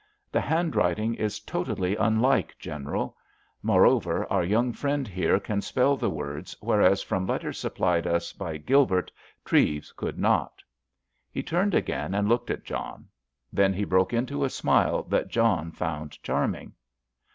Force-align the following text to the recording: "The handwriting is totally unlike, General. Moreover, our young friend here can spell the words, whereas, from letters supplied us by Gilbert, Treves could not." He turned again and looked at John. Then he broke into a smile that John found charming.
"The 0.31 0.41
handwriting 0.41 1.13
is 1.13 1.39
totally 1.39 1.95
unlike, 1.95 2.57
General. 2.57 3.15
Moreover, 3.61 4.25
our 4.33 4.43
young 4.43 4.73
friend 4.73 5.07
here 5.07 5.39
can 5.39 5.61
spell 5.61 5.95
the 5.95 6.09
words, 6.09 6.55
whereas, 6.59 7.03
from 7.03 7.27
letters 7.27 7.59
supplied 7.59 8.07
us 8.07 8.33
by 8.33 8.57
Gilbert, 8.57 9.11
Treves 9.45 9.91
could 9.91 10.17
not." 10.17 10.63
He 11.31 11.43
turned 11.43 11.75
again 11.75 12.15
and 12.15 12.27
looked 12.27 12.49
at 12.49 12.63
John. 12.65 13.09
Then 13.53 13.73
he 13.73 13.83
broke 13.83 14.11
into 14.11 14.43
a 14.43 14.49
smile 14.49 15.03
that 15.03 15.27
John 15.27 15.71
found 15.71 16.13
charming. 16.23 16.73